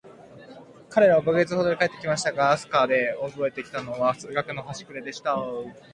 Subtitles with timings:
[0.89, 5.37] 彼等は五ヵ月ほどして帰って来ましたが、飛島でおぼえて来たのは、数学のはしくれでした。